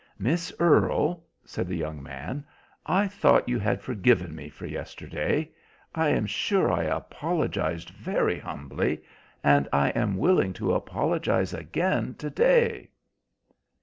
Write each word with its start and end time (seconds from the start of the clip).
"Miss 0.17 0.51
Earle," 0.59 1.23
said 1.45 1.67
the 1.67 1.77
young 1.77 2.01
man, 2.01 2.43
"I 2.87 3.07
thought 3.07 3.47
you 3.47 3.59
had 3.59 3.83
forgiven 3.83 4.35
me 4.35 4.49
for 4.49 4.65
yesterday. 4.65 5.51
I 5.93 6.09
am 6.09 6.25
sure 6.25 6.71
I 6.71 6.85
apologised 6.85 7.91
very 7.91 8.39
humbly, 8.39 9.03
and 9.43 9.69
am 9.71 10.17
willing 10.17 10.53
to 10.53 10.73
apologise 10.73 11.53
again 11.53 12.15
to 12.15 12.31
day." 12.31 12.89